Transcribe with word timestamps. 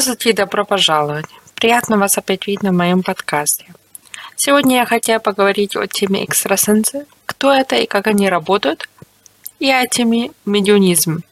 Здравствуйте 0.00 0.30
и 0.30 0.32
добро 0.32 0.64
пожаловать. 0.64 1.26
Приятно 1.56 1.98
вас 1.98 2.16
опять 2.16 2.46
видеть 2.46 2.62
на 2.62 2.70
моем 2.70 3.02
подкасте. 3.02 3.66
Сегодня 4.36 4.76
я 4.76 4.86
хотела 4.86 5.18
поговорить 5.18 5.74
о 5.74 5.88
теме 5.88 6.24
экстрасенсы, 6.24 7.04
кто 7.26 7.52
это 7.52 7.74
и 7.74 7.86
как 7.86 8.06
они 8.06 8.28
работают, 8.28 8.88
и 9.58 9.68
о 9.68 9.84
теме 9.88 10.30
медиунизм. 10.46 11.24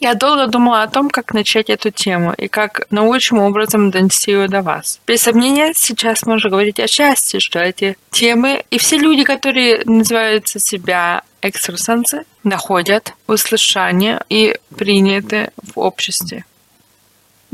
Я 0.00 0.12
долго 0.12 0.48
думала 0.48 0.82
о 0.82 0.88
том, 0.88 1.08
как 1.08 1.32
начать 1.32 1.70
эту 1.70 1.90
тему 1.90 2.34
и 2.36 2.46
как 2.46 2.86
наилучшим 2.90 3.38
образом 3.38 3.90
донести 3.90 4.32
ее 4.32 4.48
до 4.48 4.60
вас. 4.60 5.00
Без 5.06 5.22
сомнения, 5.22 5.72
сейчас 5.74 6.26
можно 6.26 6.50
говорить 6.50 6.80
о 6.80 6.86
счастье, 6.86 7.40
что 7.40 7.58
эти 7.58 7.96
темы 8.10 8.64
и 8.70 8.76
все 8.76 8.98
люди, 8.98 9.24
которые 9.24 9.82
называются 9.86 10.58
себя 10.60 11.22
экстрасенсы, 11.40 12.26
находят 12.42 13.14
услышание 13.26 14.22
и 14.28 14.58
приняты 14.76 15.52
в 15.56 15.78
обществе. 15.80 16.44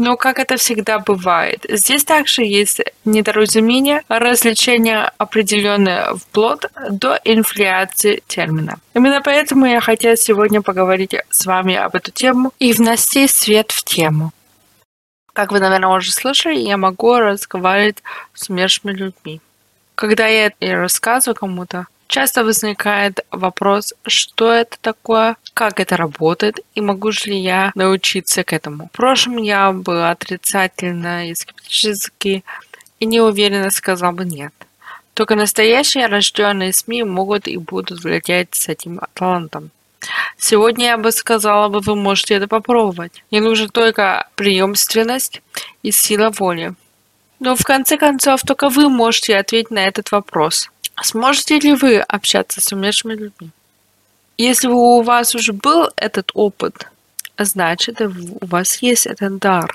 Но 0.00 0.16
как 0.16 0.38
это 0.38 0.56
всегда 0.56 0.98
бывает, 0.98 1.66
здесь 1.68 2.04
также 2.04 2.42
есть 2.42 2.80
недоразумение, 3.04 4.02
развлечение 4.08 5.12
определенное 5.18 6.14
вплоть 6.14 6.62
до 6.88 7.20
инфляции 7.22 8.22
термина. 8.26 8.78
Именно 8.94 9.20
поэтому 9.20 9.66
я 9.66 9.82
хотела 9.82 10.16
сегодня 10.16 10.62
поговорить 10.62 11.16
с 11.28 11.44
вами 11.44 11.74
об 11.76 11.94
эту 11.94 12.12
тему 12.12 12.54
и 12.58 12.72
внести 12.72 13.28
свет 13.28 13.72
в 13.72 13.84
тему. 13.84 14.32
Как 15.34 15.52
вы, 15.52 15.60
наверное, 15.60 15.94
уже 15.94 16.12
слышали, 16.12 16.56
я 16.56 16.78
могу 16.78 17.16
разговаривать 17.16 18.02
с 18.32 18.48
умершими 18.48 18.92
людьми. 18.92 19.42
Когда 19.96 20.28
я 20.28 20.50
рассказываю 20.60 21.36
кому-то, 21.36 21.88
Часто 22.10 22.42
возникает 22.42 23.20
вопрос, 23.30 23.94
что 24.04 24.52
это 24.52 24.76
такое, 24.80 25.36
как 25.54 25.78
это 25.78 25.96
работает 25.96 26.58
и 26.74 26.80
могу 26.80 27.12
ли 27.24 27.38
я 27.38 27.70
научиться 27.76 28.42
к 28.42 28.52
этому. 28.52 28.88
В 28.92 28.96
прошлом 28.96 29.36
я 29.36 29.70
была 29.70 30.10
отрицательно 30.10 31.30
и 31.30 31.36
скептически 31.36 32.42
и 32.98 33.06
неуверенно 33.06 33.70
сказала 33.70 34.10
бы 34.10 34.24
нет. 34.24 34.52
Только 35.14 35.36
настоящие 35.36 36.08
рожденные 36.08 36.72
СМИ 36.72 37.04
могут 37.04 37.46
и 37.46 37.56
будут 37.58 38.02
влиять 38.02 38.56
с 38.56 38.68
этим 38.68 39.00
талантом. 39.14 39.70
Сегодня 40.36 40.86
я 40.86 40.98
бы 40.98 41.12
сказала 41.12 41.68
бы, 41.68 41.78
вы 41.78 41.94
можете 41.94 42.34
это 42.34 42.48
попробовать. 42.48 43.22
Не 43.30 43.38
нужна 43.38 43.68
только 43.68 44.26
преемственность 44.34 45.42
и 45.84 45.92
сила 45.92 46.30
воли. 46.30 46.74
Но 47.38 47.54
в 47.54 47.62
конце 47.64 47.96
концов 47.96 48.42
только 48.42 48.68
вы 48.68 48.88
можете 48.88 49.36
ответить 49.36 49.70
на 49.70 49.86
этот 49.86 50.10
вопрос. 50.10 50.70
Сможете 51.02 51.58
ли 51.58 51.74
вы 51.74 51.98
общаться 52.00 52.60
с 52.60 52.72
умершими 52.72 53.14
людьми? 53.14 53.50
Если 54.36 54.68
у 54.68 55.02
вас 55.02 55.34
уже 55.34 55.52
был 55.52 55.88
этот 55.96 56.30
опыт, 56.34 56.90
значит, 57.36 58.00
у 58.00 58.46
вас 58.46 58.82
есть 58.82 59.06
этот 59.06 59.38
дар. 59.38 59.70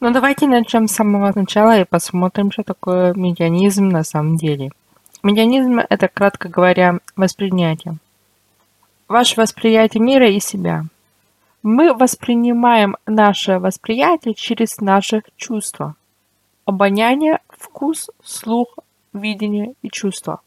Ну 0.00 0.10
давайте 0.10 0.46
начнем 0.46 0.88
с 0.88 0.94
самого 0.94 1.32
начала 1.34 1.78
и 1.78 1.84
посмотрим, 1.84 2.50
что 2.50 2.62
такое 2.62 3.14
медианизм 3.14 3.88
на 3.88 4.02
самом 4.02 4.36
деле. 4.36 4.70
Медианизм– 5.22 5.78
это, 5.88 6.08
кратко 6.08 6.48
говоря, 6.48 6.98
воспринятие. 7.14 7.98
Ваше 9.06 9.40
восприятие 9.40 10.02
мира 10.02 10.28
и 10.28 10.40
себя. 10.40 10.84
Мы 11.62 11.94
воспринимаем 11.94 12.96
наше 13.06 13.60
восприятие 13.60 14.34
через 14.34 14.78
наши 14.78 15.22
чувства. 15.36 15.94
Обоняние, 16.64 17.38
вкус, 17.48 18.10
слух, 18.24 18.76
видение 19.12 19.74
и 19.82 19.88
чувство. 19.88 20.40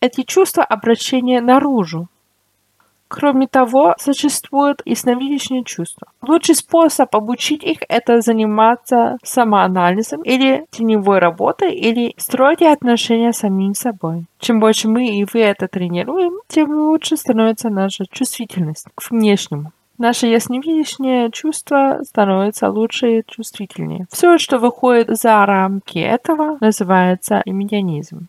Эти 0.00 0.22
чувства 0.22 0.64
обращения 0.64 1.40
наружу. 1.40 2.08
Кроме 3.08 3.46
того, 3.46 3.94
существует 3.98 4.82
ясновидящее 4.84 5.64
чувство. 5.64 6.08
Лучший 6.20 6.54
способ 6.54 7.16
обучить 7.16 7.64
их– 7.64 7.78
это 7.88 8.20
заниматься 8.20 9.16
самоанализом 9.24 10.22
или 10.22 10.66
теневой 10.70 11.18
работой, 11.18 11.74
или 11.74 12.14
строить 12.18 12.60
отношения 12.60 13.32
с 13.32 13.38
самим 13.38 13.72
собой. 13.72 14.26
Чем 14.38 14.60
больше 14.60 14.88
мы 14.88 15.06
и 15.08 15.24
вы 15.24 15.40
это 15.40 15.68
тренируем, 15.68 16.34
тем 16.48 16.70
лучше 16.70 17.16
становится 17.16 17.70
наша 17.70 18.04
чувствительность 18.10 18.86
к 18.94 19.10
внешнему. 19.10 19.72
Наше 19.98 20.28
ясновидящее 20.28 21.30
чувство 21.32 22.00
становится 22.04 22.70
лучше 22.70 23.18
и 23.18 23.24
чувствительнее. 23.26 24.06
Все, 24.12 24.38
что 24.38 24.58
выходит 24.58 25.08
за 25.18 25.44
рамки 25.44 25.98
этого, 25.98 26.56
называется 26.60 27.42
медианизм. 27.44 28.28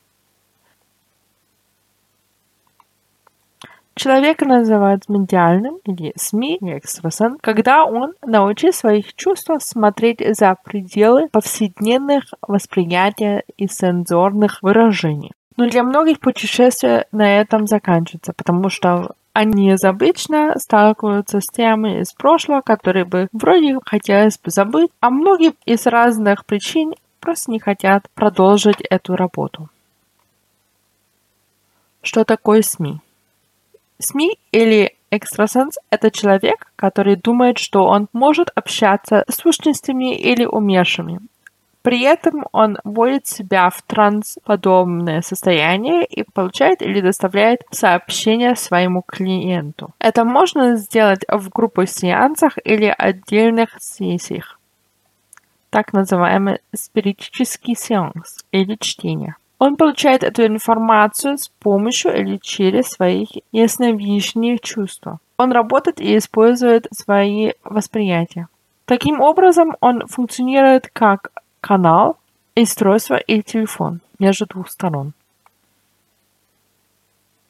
Человека 3.94 4.46
называют 4.46 5.10
медиальным 5.10 5.80
или 5.84 6.14
СМИ, 6.16 6.58
или 6.62 6.78
экстрасенс, 6.78 7.38
когда 7.42 7.84
он 7.84 8.14
научил 8.26 8.72
своих 8.72 9.14
чувств 9.14 9.52
смотреть 9.60 10.22
за 10.38 10.56
пределы 10.64 11.28
повседневных 11.28 12.24
восприятия 12.42 13.44
и 13.58 13.68
сенсорных 13.68 14.64
выражений. 14.64 15.34
Но 15.58 15.70
для 15.70 15.84
многих 15.84 16.22
путешествия 16.22 17.08
на 17.12 17.42
этом 17.42 17.68
заканчивается, 17.68 18.32
потому 18.32 18.70
что 18.70 19.12
они 19.34 19.76
обычно 19.84 20.54
сталкиваются 20.58 21.40
с 21.40 21.46
темами 21.48 22.02
из 22.02 22.14
прошлого, 22.14 22.62
которые 22.62 23.06
бы 23.06 23.28
вроде 23.32 23.78
хотелось 23.86 24.38
бы 24.38 24.52
забыть, 24.52 24.92
а 25.00 25.10
многие 25.10 25.54
из 25.66 25.86
разных 25.86 26.46
причин 26.46 26.94
просто 27.20 27.52
не 27.52 27.60
хотят 27.60 28.10
продолжить 28.14 28.82
эту 28.90 29.16
работу. 29.16 29.70
Что 32.02 32.24
такое 32.24 32.62
СМИ? 32.62 33.00
СМИ 34.00 34.38
или 34.52 34.96
экстрасенс– 35.12 35.78
это 35.90 36.12
человек, 36.12 36.72
который 36.76 37.16
думает, 37.16 37.58
что 37.58 37.84
он 37.84 38.08
может 38.14 38.50
общаться 38.56 39.26
с 39.28 39.36
сущностями 39.36 40.18
или 40.18 40.46
умершими, 40.46 41.20
при 41.82 42.02
этом 42.02 42.46
он 42.52 42.78
вводит 42.84 43.26
себя 43.28 43.70
в 43.70 43.82
трансподобное 43.84 45.22
состояние 45.22 46.06
и 46.06 46.24
получает 46.24 46.82
или 46.82 47.00
доставляет 47.00 47.62
сообщения 47.72 48.56
своему 48.56 49.02
клиенту. 49.02 49.94
Это 50.00 50.26
можно 50.26 50.76
сделать 50.76 51.24
в 51.28 51.50
групповых 51.50 51.90
сеансах 51.90 52.58
или 52.64 52.94
отдельных 52.98 53.70
сессиях. 53.80 54.60
Так 55.70 55.94
называемый 55.94 56.60
спиритический 56.76 57.76
сеанс 57.76 58.44
или 58.52 58.76
чтение. 58.80 59.36
Он 59.60 59.76
получает 59.76 60.24
эту 60.24 60.46
информацию 60.46 61.38
с 61.38 61.50
помощью 61.50 62.18
или 62.18 62.38
через 62.38 62.88
свои 62.88 63.26
ясновидящие 63.52 64.58
чувства. 64.58 65.20
Он 65.38 65.52
работает 65.52 66.02
и 66.02 66.18
использует 66.18 66.88
свои 66.92 67.52
восприятия. 67.64 68.48
Таким 68.86 69.22
образом, 69.22 69.76
он 69.82 70.08
функционирует 70.08 70.90
как 70.92 71.30
канал, 71.62 72.18
устройство 72.56 73.16
и 73.16 73.42
телефон 73.42 74.02
между 74.20 74.46
двух 74.46 74.70
сторон. 74.70 75.14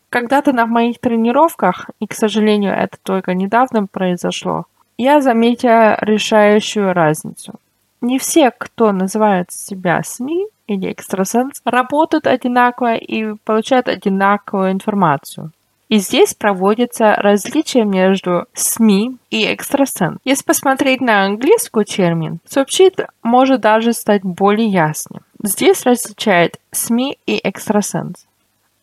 Когда-то 0.10 0.54
на 0.54 0.66
моих 0.66 1.00
тренировках, 1.00 1.90
и, 2.00 2.08
к 2.08 2.14
сожалению, 2.14 2.74
это 2.74 2.98
только 3.04 3.34
недавно 3.36 3.86
произошло, 3.86 4.66
я 4.98 5.22
заметила 5.22 5.98
решающую 6.02 6.94
разницу. 6.94 7.54
Не 8.02 8.18
все, 8.18 8.52
кто 8.52 8.92
называет 8.92 9.52
себя 9.52 10.02
СМИ 10.04 10.48
или 10.68 10.92
экстрасенс, 10.92 11.62
работают 11.64 12.28
одинаково 12.28 12.96
и 12.96 13.36
получают 13.44 13.88
одинаковую 13.88 14.72
информацию. 14.72 15.52
И 15.90 15.98
здесь 15.98 16.36
проводится 16.36 17.16
различие 17.16 17.84
между 17.84 18.46
СМИ 18.54 19.18
и 19.32 19.52
экстрасенс. 19.52 20.20
Если 20.24 20.44
посмотреть 20.44 21.02
на 21.02 21.26
английский 21.26 21.84
термин, 21.84 22.40
сообщит 22.46 23.00
может 23.24 23.62
даже 23.62 23.94
стать 23.94 24.22
более 24.24 24.68
ясным. 24.68 25.24
Здесь 25.42 25.84
различает 25.84 26.60
СМИ 26.72 27.18
и 27.26 27.40
экстрасенс. 27.44 28.28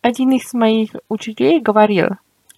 Один 0.01 0.31
из 0.31 0.53
моих 0.53 0.89
учителей 1.07 1.61
говорил, 1.61 2.09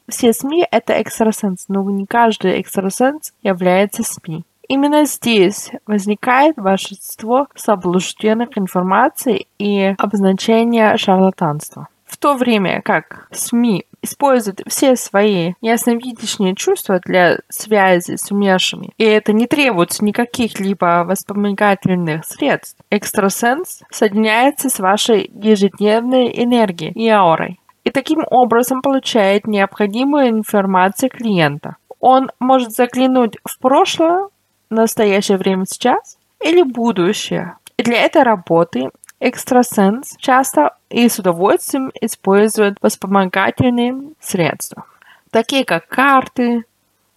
все 0.08 0.34
СМИ– 0.34 0.66
это 0.72 1.00
экстрасенс, 1.00 1.66
но 1.68 1.88
не 1.92 2.08
каждый 2.08 2.60
экстрасенс 2.60 3.34
является 3.44 4.04
СМИ. 4.04 4.44
Именно 4.68 5.06
здесь 5.06 5.72
возникает 5.86 6.58
волшебство 6.58 7.48
заблужденных 7.56 8.58
информаций 8.58 9.48
и 9.60 9.96
обозначение 9.98 10.98
шарлатанства. 10.98 11.88
В 12.06 12.18
то 12.18 12.34
время 12.34 12.82
как 12.82 13.28
СМИ 13.32 13.86
используют 14.02 14.62
все 14.68 14.96
свои 14.96 15.54
ясновидящие 15.62 16.56
чувства 16.56 17.00
для 17.04 17.40
связи 17.50 18.16
с 18.16 18.32
умершими, 18.32 18.92
и 18.98 19.04
это 19.04 19.34
не 19.34 19.48
требует 19.48 20.02
никаких 20.02 20.60
либо 20.60 21.04
воспомогательных 21.08 22.26
средств. 22.26 22.82
Экстрасенс 22.90 23.82
соединяется 23.92 24.70
с 24.70 24.80
вашей 24.80 25.30
ежедневной 25.34 26.32
энергией 26.44 26.92
и 26.92 27.08
аурой, 27.10 27.60
и 27.84 27.92
таким 27.92 28.24
образом 28.30 28.82
получает 28.82 29.48
необходимую 29.48 30.30
информацию 30.30 31.10
клиента. 31.10 31.78
Он 32.00 32.32
может 32.40 32.72
заглянуть 32.72 33.38
в 33.44 33.60
прошлое, 33.60 34.28
настоящее 34.70 35.38
время 35.38 35.66
сейчас 35.66 36.18
или 36.44 36.62
будущее. 36.62 37.56
И 37.78 37.84
для 37.84 38.04
этой 38.04 38.24
работы 38.24 38.90
экстрасенс 39.20 40.16
часто 40.18 40.76
и 40.90 41.08
с 41.08 41.20
удовольствием 41.20 41.92
используют 42.02 42.78
вспомогательные 42.82 43.96
средства, 44.20 44.86
такие 45.32 45.66
как 45.66 45.88
карты, 45.88 46.66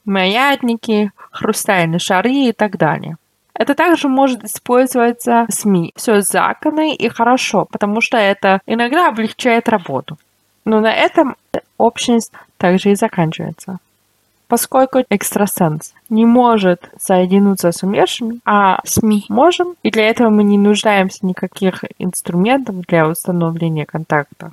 маятники, 0.05 1.13
хрустальные 1.31 1.99
шары 1.99 2.33
и 2.33 2.53
так 2.53 2.77
далее. 2.77 3.17
Это 3.55 3.75
также 3.75 4.09
может 4.09 4.45
использоваться 4.45 5.47
СМИ. 5.49 5.93
Все 5.95 6.23
законы 6.23 6.95
и 6.95 7.09
хорошо, 7.09 7.67
потому 7.67 8.01
что 8.01 8.17
это 8.17 8.61
иногда 8.67 9.09
облегчает 9.09 9.69
работу. 9.69 10.19
Но 10.65 10.81
на 10.81 10.93
этом 10.93 11.37
общность 11.77 12.33
также 12.57 12.93
и 12.93 12.95
заканчивается. 12.95 13.79
Поскольку 14.53 14.99
экстрасенс 15.09 15.95
не 16.11 16.27
может 16.27 16.91
соединиться 17.01 17.73
с 17.73 17.83
умершими, 17.83 18.41
а 18.45 18.81
СМИ 18.85 19.25
можем, 19.31 19.77
и 19.83 19.91
для 19.91 20.11
этого 20.11 20.29
мы 20.29 20.45
не 20.45 20.59
нуждаемся 20.59 21.21
в 21.21 21.23
никаких 21.23 21.85
инструментов 21.99 22.77
для 22.87 23.09
установления 23.09 23.87
контакта. 23.87 24.53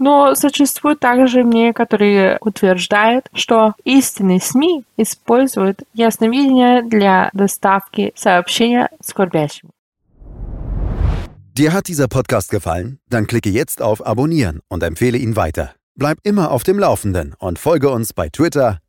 Но 0.00 0.34
существует 0.34 0.98
также 0.98 1.44
мнение, 1.44 1.72
которое 1.72 2.38
утверждает, 2.40 3.28
что 3.34 3.74
истинные 3.84 4.40
СМИ 4.40 4.82
используют 4.96 5.84
ясновидение 5.94 6.82
для 6.82 7.30
доставки 7.32 8.12
сообщения 8.16 8.88
скорбящим. 9.00 9.70
Dir 11.54 11.72
hat 11.72 11.86
dieser 11.86 12.08
Podcast 12.08 12.50
gefallen? 12.50 12.98
Dann 13.08 13.28
klicke 13.28 13.50
jetzt 13.50 13.80
auf 13.80 14.04
Abonnieren 14.04 14.58
und 14.66 14.82
empfehle 14.82 15.18
ihn 15.18 15.36
weiter. 15.36 15.76
Bleib 15.94 16.18
immer 16.24 16.50
auf 16.50 16.64
dem 16.64 16.80
Laufenden 16.80 17.36
und 17.38 17.60
folge 17.60 17.90
uns 17.90 18.12
bei 18.12 18.28
Twitter, 18.28 18.80